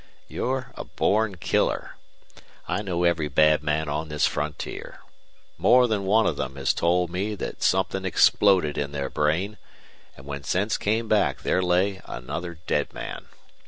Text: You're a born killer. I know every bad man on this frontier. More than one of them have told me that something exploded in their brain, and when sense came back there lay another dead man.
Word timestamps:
You're 0.27 0.71
a 0.73 0.83
born 0.83 1.35
killer. 1.37 1.95
I 2.67 2.81
know 2.81 3.03
every 3.03 3.27
bad 3.27 3.61
man 3.61 3.87
on 3.87 4.09
this 4.09 4.25
frontier. 4.25 5.01
More 5.59 5.85
than 5.87 6.05
one 6.07 6.25
of 6.25 6.37
them 6.37 6.55
have 6.55 6.73
told 6.73 7.11
me 7.11 7.35
that 7.35 7.61
something 7.61 8.03
exploded 8.03 8.79
in 8.79 8.93
their 8.93 9.11
brain, 9.11 9.59
and 10.17 10.25
when 10.25 10.43
sense 10.43 10.75
came 10.75 11.07
back 11.07 11.43
there 11.43 11.61
lay 11.61 12.01
another 12.05 12.57
dead 12.65 12.91
man. 12.95 13.27